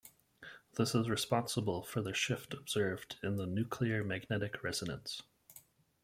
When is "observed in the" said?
2.55-3.45